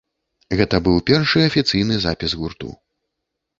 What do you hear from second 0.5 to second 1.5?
Гэта быў першы